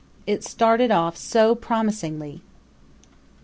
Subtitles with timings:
[0.25, 2.41] It started off so promisingly.